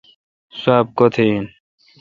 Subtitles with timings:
[0.59, 1.43] سواب کوتھ این۔